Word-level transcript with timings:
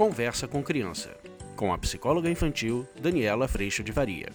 Conversa 0.00 0.48
com 0.48 0.62
Criança, 0.62 1.14
com 1.54 1.74
a 1.74 1.76
psicóloga 1.76 2.30
infantil 2.30 2.88
Daniela 2.98 3.46
Freixo 3.46 3.84
de 3.84 3.92
Varia. 3.92 4.30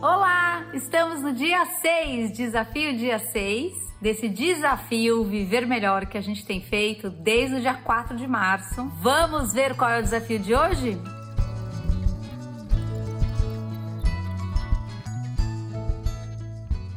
Olá, 0.00 0.64
estamos 0.72 1.20
no 1.20 1.34
dia 1.34 1.66
6, 1.82 2.32
desafio 2.32 2.96
dia 2.96 3.18
6, 3.18 3.74
desse 4.00 4.26
desafio 4.26 5.22
Viver 5.22 5.66
Melhor 5.66 6.06
que 6.06 6.16
a 6.16 6.20
gente 6.22 6.46
tem 6.46 6.62
feito 6.62 7.10
desde 7.10 7.56
o 7.56 7.60
dia 7.60 7.74
4 7.74 8.16
de 8.16 8.26
março. 8.26 8.90
Vamos 9.02 9.52
ver 9.52 9.76
qual 9.76 9.90
é 9.90 9.98
o 9.98 10.02
desafio 10.02 10.38
de 10.38 10.54
hoje? 10.54 10.98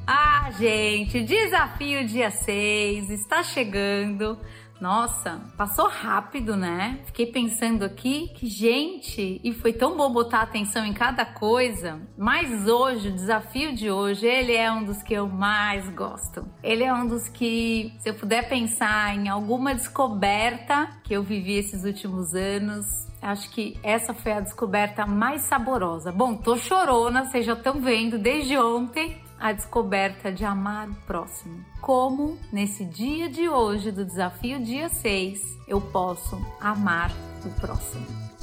Ah, 0.07 0.49
gente, 0.57 1.21
desafio 1.21 2.07
dia 2.07 2.31
6 2.31 3.09
está 3.09 3.43
chegando. 3.43 4.39
Nossa, 4.79 5.41
passou 5.57 5.87
rápido, 5.87 6.55
né? 6.55 6.99
Fiquei 7.05 7.25
pensando 7.25 7.83
aqui 7.83 8.29
que, 8.35 8.47
gente, 8.47 9.41
e 9.43 9.51
foi 9.53 9.73
tão 9.73 9.97
bom 9.97 10.11
botar 10.11 10.41
atenção 10.41 10.85
em 10.85 10.93
cada 10.93 11.25
coisa. 11.25 11.99
Mas 12.17 12.67
hoje, 12.67 13.09
o 13.09 13.13
desafio 13.15 13.75
de 13.75 13.89
hoje, 13.89 14.27
ele 14.27 14.53
é 14.53 14.71
um 14.71 14.83
dos 14.83 15.01
que 15.01 15.13
eu 15.13 15.27
mais 15.27 15.89
gosto. 15.89 16.47
Ele 16.63 16.83
é 16.83 16.93
um 16.93 17.07
dos 17.07 17.27
que, 17.27 17.93
se 17.99 18.09
eu 18.09 18.13
puder 18.13 18.47
pensar 18.47 19.15
em 19.15 19.29
alguma 19.29 19.73
descoberta 19.73 20.89
que 21.03 21.13
eu 21.13 21.23
vivi 21.23 21.53
esses 21.53 21.83
últimos 21.83 22.33
anos, 22.33 23.07
Acho 23.19 23.49
que 23.49 23.75
essa 23.81 24.13
foi 24.13 24.31
a 24.31 24.39
descoberta 24.39 25.05
mais 25.05 25.41
saborosa. 25.41 26.11
Bom, 26.11 26.35
tô 26.35 26.55
chorona, 26.55 27.25
vocês 27.25 27.45
já 27.45 27.53
estão 27.53 27.81
vendo 27.81 28.17
desde 28.19 28.55
ontem 28.57 29.19
a 29.39 29.51
descoberta 29.51 30.31
de 30.31 30.43
amar 30.43 30.89
o 30.89 30.95
próximo. 31.05 31.63
Como 31.81 32.37
nesse 32.51 32.85
dia 32.85 33.29
de 33.29 33.47
hoje 33.47 33.91
do 33.91 34.05
desafio 34.05 34.59
dia 34.59 34.89
6, 34.89 35.39
eu 35.67 35.79
posso 35.79 36.39
amar 36.59 37.11
o 37.45 37.49
próximo. 37.59 38.36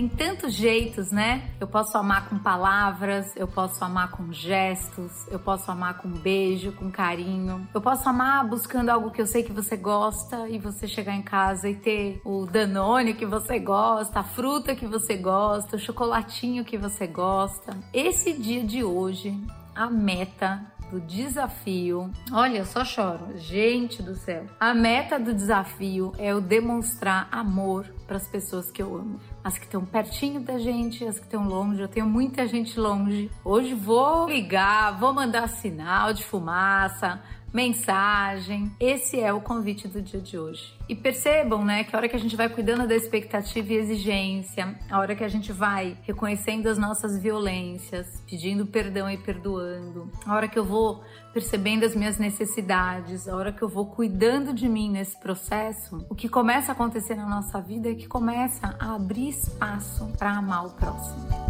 Tem 0.00 0.08
tantos 0.08 0.54
jeitos, 0.54 1.10
né? 1.10 1.50
Eu 1.60 1.66
posso 1.66 1.98
amar 1.98 2.28
com 2.28 2.38
palavras, 2.38 3.36
eu 3.36 3.46
posso 3.46 3.84
amar 3.84 4.10
com 4.10 4.32
gestos, 4.32 5.26
eu 5.28 5.38
posso 5.38 5.70
amar 5.70 5.98
com 5.98 6.08
beijo, 6.08 6.72
com 6.72 6.90
carinho. 6.90 7.68
Eu 7.74 7.82
posso 7.82 8.08
amar 8.08 8.48
buscando 8.48 8.88
algo 8.88 9.10
que 9.10 9.20
eu 9.20 9.26
sei 9.26 9.42
que 9.42 9.52
você 9.52 9.76
gosta 9.76 10.48
e 10.48 10.58
você 10.58 10.88
chegar 10.88 11.14
em 11.14 11.22
casa 11.22 11.68
e 11.68 11.74
ter 11.74 12.18
o 12.24 12.46
danone 12.46 13.12
que 13.12 13.26
você 13.26 13.58
gosta, 13.58 14.20
a 14.20 14.24
fruta 14.24 14.74
que 14.74 14.86
você 14.86 15.16
gosta, 15.16 15.76
o 15.76 15.78
chocolatinho 15.78 16.64
que 16.64 16.78
você 16.78 17.06
gosta. 17.06 17.76
Esse 17.92 18.32
dia 18.32 18.64
de 18.64 18.82
hoje, 18.82 19.38
a 19.74 19.90
meta 19.90 20.79
do 20.90 21.00
desafio. 21.00 22.10
Olha, 22.32 22.64
só 22.64 22.84
choro. 22.84 23.38
Gente 23.38 24.02
do 24.02 24.14
céu. 24.14 24.46
A 24.58 24.74
meta 24.74 25.18
do 25.18 25.32
desafio 25.32 26.12
é 26.18 26.32
eu 26.32 26.40
demonstrar 26.40 27.28
amor 27.30 27.86
para 28.06 28.16
as 28.16 28.26
pessoas 28.26 28.70
que 28.70 28.82
eu 28.82 28.96
amo. 28.96 29.20
As 29.42 29.56
que 29.56 29.64
estão 29.64 29.84
pertinho 29.84 30.40
da 30.40 30.58
gente, 30.58 31.04
as 31.04 31.18
que 31.18 31.24
estão 31.24 31.46
longe. 31.46 31.80
Eu 31.80 31.88
tenho 31.88 32.06
muita 32.06 32.46
gente 32.46 32.78
longe. 32.78 33.30
Hoje 33.44 33.72
vou 33.72 34.28
ligar, 34.28 34.98
vou 34.98 35.14
mandar 35.14 35.48
sinal 35.48 36.12
de 36.12 36.24
fumaça, 36.24 37.22
mensagem. 37.52 38.70
Esse 38.78 39.20
é 39.20 39.32
o 39.32 39.40
convite 39.40 39.88
do 39.88 40.00
dia 40.00 40.20
de 40.20 40.38
hoje. 40.38 40.74
E 40.88 40.94
percebam, 40.94 41.64
né, 41.64 41.84
que 41.84 41.94
a 41.94 41.98
hora 41.98 42.08
que 42.08 42.16
a 42.16 42.18
gente 42.18 42.36
vai 42.36 42.48
cuidando 42.48 42.86
da 42.86 42.94
expectativa 42.94 43.72
e 43.72 43.76
exigência, 43.76 44.74
a 44.90 44.98
hora 44.98 45.14
que 45.14 45.24
a 45.24 45.28
gente 45.28 45.52
vai 45.52 45.96
reconhecendo 46.02 46.68
as 46.68 46.78
nossas 46.78 47.18
violências, 47.18 48.22
pedindo 48.28 48.66
perdão 48.66 49.08
e 49.10 49.16
perdoando, 49.16 50.10
a 50.26 50.34
hora 50.34 50.48
que 50.48 50.58
eu 50.58 50.64
vou 50.64 51.02
percebendo 51.32 51.84
as 51.84 51.94
minhas 51.94 52.18
necessidades, 52.18 53.28
a 53.28 53.36
hora 53.36 53.52
que 53.52 53.62
eu 53.62 53.68
vou 53.68 53.86
cuidando 53.86 54.52
de 54.52 54.68
mim 54.68 54.90
nesse 54.90 55.18
processo, 55.18 56.04
o 56.08 56.14
que 56.14 56.28
começa 56.28 56.72
a 56.72 56.74
acontecer 56.74 57.14
na 57.14 57.28
nossa 57.28 57.60
vida 57.60 57.90
é 57.90 57.94
que 57.94 58.08
começa 58.08 58.76
a 58.78 58.94
abrir 58.94 59.28
espaço 59.28 60.08
para 60.18 60.32
amar 60.32 60.66
o 60.66 60.70
próximo. 60.70 61.49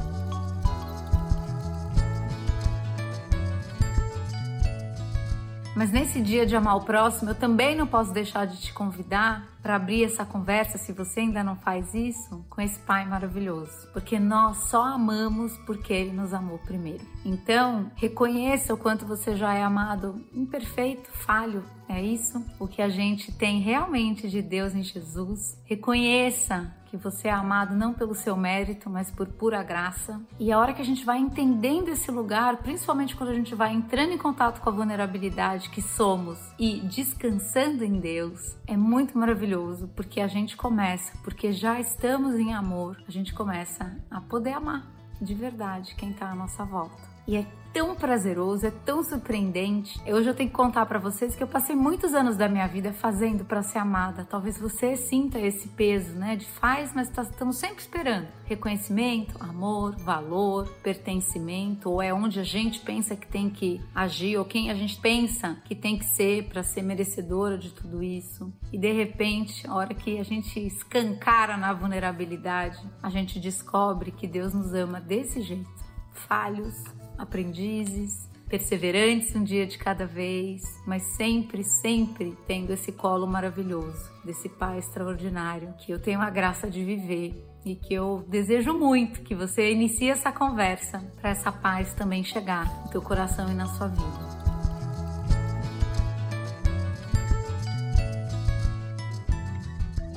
Mas 5.81 5.91
nesse 5.91 6.21
dia 6.21 6.45
de 6.45 6.55
amar 6.55 6.77
o 6.77 6.83
próximo, 6.83 7.31
eu 7.31 7.35
também 7.35 7.75
não 7.75 7.87
posso 7.87 8.13
deixar 8.13 8.47
de 8.47 8.61
te 8.61 8.71
convidar 8.71 9.49
para 9.63 9.77
abrir 9.77 10.05
essa 10.05 10.25
conversa, 10.25 10.79
se 10.79 10.93
você 10.93 11.21
ainda 11.21 11.45
não 11.45 11.57
faz 11.57 11.95
isso, 11.95 12.45
com 12.49 12.61
esse 12.61 12.79
Pai 12.81 13.07
maravilhoso. 13.07 13.89
Porque 13.93 14.19
nós 14.19 14.69
só 14.69 14.83
amamos 14.83 15.57
porque 15.67 15.93
Ele 15.93 16.13
nos 16.13 16.33
amou 16.33 16.59
primeiro. 16.59 17.05
Então, 17.25 17.91
reconheça 17.97 18.73
o 18.73 18.79
quanto 18.79 19.07
você 19.07 19.37
já 19.37 19.55
é 19.55 19.63
amado, 19.63 20.25
imperfeito, 20.33 21.11
falho. 21.11 21.63
É 21.89 22.01
isso? 22.01 22.45
O 22.59 22.69
que 22.69 22.81
a 22.81 22.89
gente 22.89 23.33
tem 23.33 23.61
realmente 23.61 24.29
de 24.29 24.41
Deus 24.41 24.75
em 24.75 24.83
Jesus. 24.83 25.59
Reconheça 25.65 26.73
que 26.91 26.97
você 26.97 27.29
é 27.29 27.33
amado 27.33 27.77
não 27.77 27.95
pelo 27.95 28.17
seu 28.17 28.37
mérito, 28.37 28.91
mas 28.91 29.11
por 29.13 29.29
pura 29.29 29.63
graça. 29.63 30.21
E 30.41 30.51
a 30.51 30.59
hora 30.59 30.73
que 30.73 30.83
a 30.83 30.85
gente 30.85 31.05
vai 31.05 31.19
entendendo 31.19 31.89
esse 31.89 32.11
lugar, 32.11 32.57
principalmente 32.59 33.15
quando 33.15 33.31
a 33.31 33.35
gente 33.35 33.55
vai 33.55 33.73
entrando 33.73 34.13
em 34.13 34.19
contato 34.19 34.61
com 34.61 34.69
a 34.69 34.73
vulnerabilidade 34.73 35.71
que 35.71 35.81
somos 35.81 36.39
e 36.59 36.81
descansando 36.81 37.85
em 37.85 38.01
Deus, 38.01 38.57
é 38.67 38.77
muito 38.77 39.17
maravilhoso, 39.17 39.50
porque 39.97 40.21
a 40.21 40.29
gente 40.29 40.57
começa, 40.57 41.13
porque 41.25 41.53
já 41.53 41.81
estamos 41.81 42.35
em 42.37 42.55
amor, 42.55 43.03
a 43.07 43.11
gente 43.11 43.33
começa 43.35 43.97
a 44.11 44.21
poder 44.21 44.53
amar 44.53 44.87
de 45.21 45.35
verdade 45.35 45.95
quem 45.97 46.11
está 46.11 46.31
à 46.31 46.35
nossa 46.35 46.65
volta. 46.65 46.97
E 47.31 47.37
é 47.37 47.47
tão 47.73 47.95
prazeroso, 47.95 48.67
é 48.67 48.73
tão 48.73 49.05
surpreendente. 49.05 50.01
Hoje 50.05 50.29
eu 50.29 50.35
tenho 50.35 50.51
que 50.51 50.57
contar 50.57 50.85
para 50.87 50.99
vocês 50.99 51.37
que 51.37 51.41
eu 51.45 51.47
passei 51.47 51.77
muitos 51.77 52.13
anos 52.13 52.37
da 52.37 52.49
minha 52.49 52.67
vida 52.67 52.93
fazendo 52.93 53.45
para 53.45 53.63
ser 53.63 53.79
amada. 53.79 54.27
Talvez 54.29 54.59
você 54.59 54.97
sinta 54.97 55.39
esse 55.39 55.69
peso, 55.69 56.13
né? 56.19 56.35
De 56.35 56.45
faz, 56.45 56.93
mas 56.93 57.09
tá, 57.09 57.23
estamos 57.23 57.57
sempre 57.57 57.83
esperando 57.83 58.27
reconhecimento, 58.47 59.37
amor, 59.39 59.95
valor, 59.99 60.69
pertencimento, 60.83 61.89
ou 61.89 62.03
é 62.03 62.13
onde 62.13 62.41
a 62.41 62.43
gente 62.43 62.81
pensa 62.81 63.15
que 63.15 63.29
tem 63.29 63.49
que 63.49 63.81
agir, 63.95 64.37
ou 64.37 64.45
quem 64.45 64.69
a 64.69 64.75
gente 64.75 65.01
pensa 65.01 65.57
que 65.65 65.77
tem 65.77 65.97
que 65.97 66.07
ser 66.07 66.49
para 66.49 66.65
ser 66.65 66.83
merecedora 66.83 67.57
de 67.57 67.73
tudo 67.73 68.03
isso. 68.03 68.53
E 68.73 68.77
de 68.77 68.91
repente, 68.91 69.65
a 69.69 69.75
hora 69.77 69.95
que 69.95 70.19
a 70.19 70.25
gente 70.25 70.59
escancara 70.59 71.57
na 71.57 71.73
vulnerabilidade, 71.73 72.85
a 73.01 73.09
gente 73.09 73.39
descobre 73.39 74.11
que 74.11 74.27
Deus 74.27 74.53
nos 74.53 74.75
ama 74.75 75.01
desse 75.01 75.41
jeito. 75.43 75.71
Falhos, 76.13 76.75
aprendizes, 77.21 78.29
perseverantes 78.49 79.37
um 79.37 79.45
dia 79.45 79.67
de 79.67 79.77
cada 79.79 80.07
vez, 80.07 80.63
mas 80.87 81.03
sempre, 81.03 81.63
sempre 81.63 82.37
tendo 82.47 82.73
esse 82.73 82.91
colo 82.91 83.27
maravilhoso 83.27 84.11
desse 84.25 84.49
Pai 84.49 84.79
extraordinário 84.79 85.75
que 85.79 85.93
eu 85.93 86.01
tenho 86.01 86.21
a 86.21 86.31
graça 86.31 86.69
de 86.69 86.83
viver 86.83 87.47
e 87.65 87.77
que 87.77 87.93
eu 87.93 88.25
desejo 88.27 88.73
muito 88.73 89.21
que 89.21 89.35
você 89.35 89.71
inicie 89.71 90.09
essa 90.09 90.33
conversa 90.33 90.99
para 91.21 91.31
essa 91.31 91.53
paz 91.53 91.93
também 91.93 92.25
chegar 92.25 92.67
no 92.85 92.91
teu 92.91 93.03
coração 93.03 93.51
e 93.51 93.55
na 93.55 93.67
sua 93.67 93.89
vida. 93.89 94.41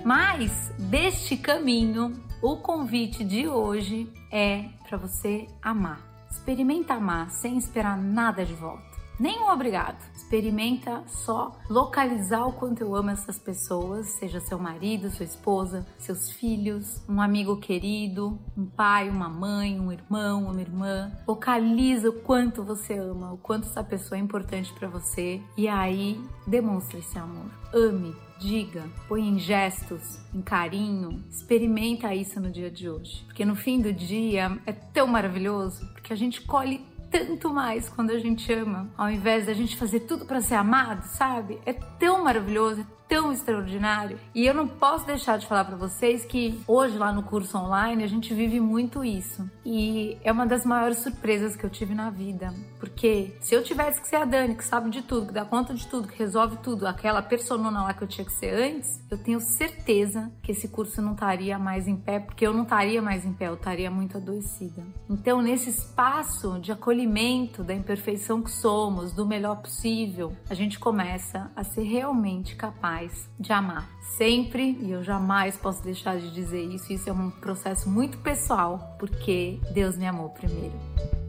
Mas 0.05 0.71
deste 0.79 1.37
caminho, 1.37 2.13
o 2.41 2.57
convite 2.57 3.23
de 3.23 3.47
hoje 3.47 4.11
é 4.31 4.65
para 4.87 4.97
você 4.97 5.47
amar. 5.61 6.12
Experimenta 6.33 6.95
amar 6.95 7.29
sem 7.29 7.57
esperar 7.57 7.95
nada 7.95 8.43
de 8.43 8.55
volta. 8.55 8.92
Nem 9.19 9.39
um 9.39 9.51
obrigado. 9.51 9.97
Experimenta 10.15 11.03
só 11.07 11.59
localizar 11.69 12.47
o 12.47 12.53
quanto 12.53 12.81
eu 12.81 12.95
amo 12.95 13.11
essas 13.11 13.37
pessoas, 13.37 14.07
seja 14.07 14.39
seu 14.39 14.57
marido, 14.57 15.09
sua 15.11 15.25
esposa, 15.25 15.85
seus 15.97 16.31
filhos, 16.31 17.03
um 17.07 17.21
amigo 17.21 17.57
querido, 17.57 18.39
um 18.57 18.65
pai, 18.65 19.09
uma 19.09 19.29
mãe, 19.29 19.79
um 19.79 19.91
irmão, 19.91 20.45
uma 20.45 20.61
irmã. 20.61 21.11
Localiza 21.27 22.09
o 22.09 22.21
quanto 22.21 22.63
você 22.63 22.97
ama, 22.97 23.33
o 23.33 23.37
quanto 23.37 23.67
essa 23.67 23.83
pessoa 23.83 24.17
é 24.17 24.21
importante 24.21 24.73
para 24.73 24.87
você 24.87 25.41
e 25.55 25.67
aí 25.67 26.19
demonstra 26.47 26.97
esse 26.97 27.17
amor. 27.17 27.51
Ame, 27.73 28.15
diga, 28.39 28.83
põe 29.07 29.27
em 29.27 29.39
gestos, 29.39 30.19
em 30.33 30.41
carinho, 30.41 31.23
experimenta 31.29 32.13
isso 32.13 32.39
no 32.39 32.51
dia 32.51 32.69
de 32.69 32.89
hoje. 32.89 33.23
Porque 33.25 33.45
no 33.45 33.55
fim 33.55 33.81
do 33.81 33.93
dia 33.93 34.59
é 34.65 34.71
tão 34.71 35.07
maravilhoso, 35.07 35.87
porque 35.93 36.11
a 36.11 36.15
gente 36.15 36.41
colhe 36.41 36.85
tanto 37.13 37.53
mais 37.53 37.87
quando 37.89 38.09
a 38.09 38.17
gente 38.17 38.51
ama, 38.51 38.89
ao 38.97 39.07
invés 39.07 39.45
da 39.45 39.53
gente 39.53 39.77
fazer 39.77 39.99
tudo 39.99 40.25
para 40.25 40.41
ser 40.41 40.55
amado, 40.55 41.03
sabe? 41.03 41.59
É 41.63 41.71
tão 41.71 42.23
maravilhoso, 42.23 42.81
é 42.81 42.85
tão 43.07 43.31
extraordinário. 43.31 44.19
E 44.33 44.47
eu 44.47 44.53
não 44.55 44.67
posso 44.67 45.05
deixar 45.05 45.37
de 45.37 45.45
falar 45.45 45.65
para 45.65 45.75
vocês 45.75 46.25
que 46.25 46.59
hoje 46.67 46.97
lá 46.97 47.11
no 47.11 47.21
curso 47.21 47.55
online 47.55 48.03
a 48.03 48.07
gente 48.07 48.33
vive 48.33 48.59
muito 48.59 49.03
isso. 49.03 49.47
E 49.63 50.17
é 50.23 50.31
uma 50.31 50.47
das 50.47 50.65
maiores 50.65 50.97
surpresas 50.97 51.55
que 51.55 51.63
eu 51.63 51.69
tive 51.69 51.93
na 51.93 52.09
vida. 52.09 52.51
Porque 52.83 53.33
se 53.39 53.55
eu 53.55 53.63
tivesse 53.63 54.01
que 54.01 54.09
ser 54.09 54.17
a 54.17 54.25
Dani, 54.25 54.55
que 54.55 54.65
sabe 54.65 54.89
de 54.89 55.01
tudo, 55.03 55.27
que 55.27 55.33
dá 55.33 55.45
conta 55.45 55.73
de 55.73 55.87
tudo, 55.87 56.05
que 56.05 56.19
resolve 56.19 56.57
tudo, 56.57 56.85
aquela 56.85 57.21
personona 57.21 57.81
lá 57.81 57.93
que 57.93 58.03
eu 58.03 58.07
tinha 58.09 58.25
que 58.25 58.33
ser 58.33 58.53
antes, 58.53 59.01
eu 59.09 59.17
tenho 59.17 59.39
certeza 59.39 60.29
que 60.43 60.51
esse 60.51 60.67
curso 60.67 61.01
não 61.01 61.13
estaria 61.13 61.57
mais 61.57 61.87
em 61.87 61.95
pé, 61.95 62.19
porque 62.19 62.45
eu 62.45 62.51
não 62.51 62.63
estaria 62.63 63.01
mais 63.01 63.23
em 63.23 63.31
pé, 63.31 63.47
eu 63.47 63.53
estaria 63.53 63.89
muito 63.89 64.17
adoecida. 64.17 64.85
Então, 65.09 65.41
nesse 65.41 65.69
espaço 65.69 66.59
de 66.59 66.73
acolhimento 66.73 67.63
da 67.63 67.73
imperfeição 67.73 68.41
que 68.41 68.51
somos, 68.51 69.13
do 69.13 69.25
melhor 69.25 69.61
possível, 69.61 70.35
a 70.49 70.53
gente 70.53 70.77
começa 70.77 71.49
a 71.55 71.63
ser 71.63 71.83
realmente 71.83 72.53
capaz 72.53 73.29
de 73.39 73.53
amar. 73.53 73.89
Sempre, 74.17 74.77
e 74.81 74.91
eu 74.91 75.01
jamais 75.01 75.55
posso 75.55 75.81
deixar 75.81 76.17
de 76.17 76.29
dizer 76.33 76.61
isso, 76.65 76.91
isso 76.91 77.09
é 77.09 77.13
um 77.13 77.31
processo 77.31 77.89
muito 77.89 78.17
pessoal, 78.17 78.97
porque 78.99 79.61
Deus 79.73 79.97
me 79.97 80.05
amou 80.05 80.31
primeiro. 80.31 81.22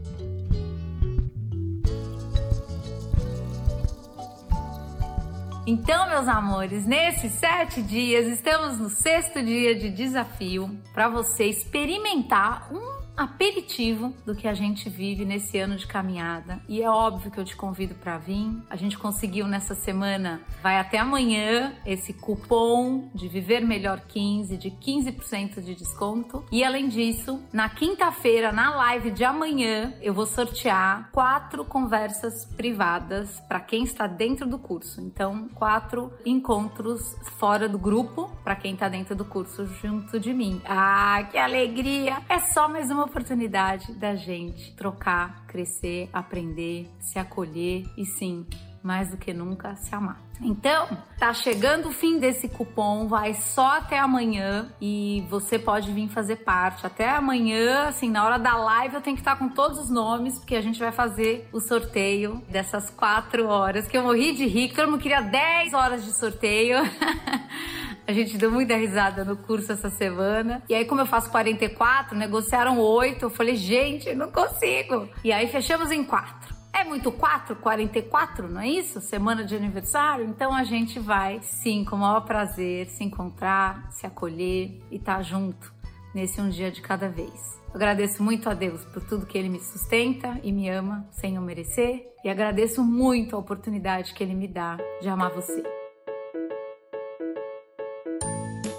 Então, 5.67 6.07
meus 6.07 6.27
amores, 6.27 6.85
nesses 6.85 7.31
sete 7.31 7.81
dias, 7.81 8.27
estamos 8.27 8.77
no 8.77 8.87
sexto 8.87 9.41
dia 9.41 9.73
de 9.73 9.89
desafio 9.89 10.69
para 10.93 11.09
você 11.09 11.45
experimentar 11.45 12.71
um 12.71 13.04
aperitivo 13.17 14.13
do 14.25 14.35
que 14.35 14.47
a 14.47 14.53
gente 14.53 14.89
vive 14.89 15.25
nesse 15.25 15.57
ano 15.57 15.75
de 15.75 15.87
caminhada. 15.87 16.59
E 16.67 16.81
é 16.81 16.89
óbvio 16.89 17.31
que 17.31 17.39
eu 17.39 17.45
te 17.45 17.55
convido 17.55 17.95
para 17.95 18.17
vir. 18.17 18.51
A 18.69 18.75
gente 18.75 18.97
conseguiu 18.97 19.47
nessa 19.47 19.73
semana, 19.73 20.41
vai 20.61 20.77
até 20.77 20.97
amanhã, 20.97 21.73
esse 21.85 22.13
cupom 22.13 23.09
de 23.13 23.27
Viver 23.27 23.61
Melhor 23.61 24.01
15 24.01 24.57
de 24.57 24.71
15% 24.71 25.61
de 25.61 25.75
desconto. 25.75 26.43
E 26.51 26.63
além 26.63 26.87
disso, 26.87 27.41
na 27.51 27.69
quinta-feira, 27.69 28.51
na 28.51 28.75
live 28.75 29.11
de 29.11 29.23
amanhã, 29.23 29.93
eu 30.01 30.13
vou 30.13 30.25
sortear 30.25 31.09
quatro 31.11 31.65
conversas 31.65 32.45
privadas 32.57 33.39
para 33.47 33.59
quem 33.59 33.83
está 33.83 34.07
dentro 34.07 34.47
do 34.47 34.57
curso. 34.57 35.01
Então, 35.01 35.47
quatro 35.53 36.11
encontros 36.25 37.15
fora 37.37 37.67
do 37.67 37.77
grupo 37.77 38.29
para 38.43 38.55
quem 38.55 38.73
está 38.73 38.89
dentro 38.89 39.15
do 39.15 39.25
curso 39.25 39.65
junto 39.65 40.19
de 40.19 40.33
mim. 40.33 40.61
Ah, 40.65 41.27
que 41.31 41.37
alegria! 41.37 42.17
É 42.29 42.39
só 42.39 42.67
mais 42.67 42.89
uma 42.89 43.04
oportunidade 43.05 43.93
da 43.93 44.15
gente 44.15 44.75
trocar, 44.75 45.45
crescer, 45.47 46.09
aprender, 46.11 46.89
se 46.99 47.17
acolher 47.17 47.85
e 47.97 48.05
sim, 48.05 48.45
mais 48.83 49.09
do 49.09 49.17
que 49.17 49.33
nunca, 49.33 49.75
se 49.75 49.95
amar. 49.95 50.25
Então, 50.41 50.87
tá 51.17 51.33
chegando 51.33 51.87
o 51.87 51.91
fim 51.91 52.19
desse 52.19 52.49
cupom, 52.49 53.07
vai 53.07 53.33
só 53.33 53.77
até 53.77 53.97
amanhã 53.97 54.69
e 54.81 55.25
você 55.29 55.57
pode 55.57 55.91
vir 55.91 56.09
fazer 56.09 56.37
parte. 56.37 56.85
Até 56.85 57.09
amanhã, 57.09 57.87
assim, 57.87 58.09
na 58.09 58.23
hora 58.25 58.37
da 58.37 58.55
live 58.55 58.95
eu 58.95 59.01
tenho 59.01 59.15
que 59.15 59.21
estar 59.21 59.37
com 59.37 59.49
todos 59.49 59.79
os 59.79 59.89
nomes, 59.89 60.37
porque 60.37 60.55
a 60.55 60.61
gente 60.61 60.77
vai 60.77 60.91
fazer 60.91 61.49
o 61.53 61.59
sorteio 61.59 62.43
dessas 62.49 62.89
quatro 62.89 63.47
horas, 63.47 63.87
que 63.87 63.97
eu 63.97 64.03
morri 64.03 64.33
de 64.33 64.45
rir, 64.45 64.73
todo 64.73 64.91
mundo 64.91 65.01
queria 65.01 65.21
10 65.21 65.73
horas 65.73 66.03
de 66.03 66.11
sorteio. 66.13 66.79
A 68.07 68.13
gente 68.13 68.37
deu 68.37 68.51
muita 68.51 68.75
risada 68.75 69.25
no 69.25 69.35
curso 69.35 69.71
essa 69.71 69.89
semana. 69.89 70.61
E 70.69 70.75
aí, 70.75 70.85
como 70.85 71.01
eu 71.01 71.05
faço 71.05 71.29
44, 71.31 72.15
negociaram 72.15 72.79
8. 72.79 73.25
Eu 73.25 73.29
falei, 73.29 73.55
gente, 73.55 74.13
não 74.13 74.31
consigo. 74.31 75.09
E 75.23 75.31
aí, 75.31 75.47
fechamos 75.47 75.89
em 75.91 76.03
4. 76.03 76.55
É 76.71 76.83
muito 76.83 77.09
4, 77.09 77.55
44, 77.55 78.49
não 78.49 78.59
é 78.59 78.67
isso? 78.67 78.99
Semana 78.99 79.45
de 79.45 79.55
aniversário? 79.55 80.25
Então 80.25 80.53
a 80.53 80.65
gente 80.65 80.99
vai, 80.99 81.39
sim, 81.41 81.85
com 81.85 81.95
o 81.95 81.99
maior 81.99 82.21
prazer, 82.21 82.87
se 82.87 83.01
encontrar, 83.01 83.89
se 83.91 84.05
acolher 84.05 84.81
e 84.91 84.97
estar 84.97 85.15
tá 85.15 85.21
junto 85.21 85.73
nesse 86.13 86.41
um 86.41 86.49
dia 86.49 86.69
de 86.69 86.81
cada 86.81 87.07
vez. 87.07 87.61
Eu 87.69 87.75
agradeço 87.75 88.21
muito 88.21 88.49
a 88.49 88.53
Deus 88.53 88.83
por 88.85 89.01
tudo 89.01 89.25
que 89.25 89.37
Ele 89.37 89.47
me 89.47 89.59
sustenta 89.61 90.37
e 90.43 90.51
me 90.51 90.69
ama 90.69 91.07
sem 91.11 91.37
eu 91.37 91.41
merecer. 91.41 92.05
E 92.25 92.29
agradeço 92.29 92.83
muito 92.83 93.37
a 93.37 93.39
oportunidade 93.39 94.13
que 94.13 94.21
Ele 94.21 94.35
me 94.35 94.47
dá 94.47 94.77
de 95.01 95.07
amar 95.07 95.31
você. 95.31 95.63